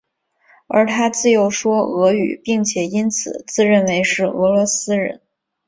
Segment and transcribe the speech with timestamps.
[0.67, 5.21] 而他自幼说俄语并且因此自认为是俄罗斯人。